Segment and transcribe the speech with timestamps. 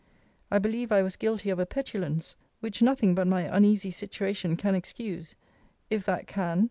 [0.49, 4.73] I believe I was guilty of a petulance, which nothing but my uneasy situation can
[4.73, 5.35] excuse;
[5.91, 6.59] if that can.